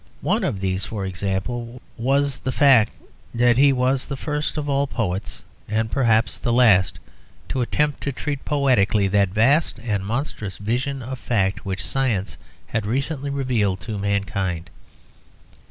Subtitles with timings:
[0.21, 2.93] One of these, for example, was the fact
[3.35, 6.97] that he was the first of all poets (and perhaps the last)
[7.49, 12.87] to attempt to treat poetically that vast and monstrous vision of fact which science had
[12.87, 14.71] recently revealed to mankind.